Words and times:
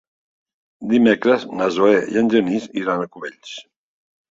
Dimecres 0.93 1.45
na 1.59 1.69
Zoè 1.77 2.01
i 2.15 2.19
en 2.23 2.33
Genís 2.33 2.67
iran 2.85 3.07
a 3.07 3.09
Cubells. 3.13 3.57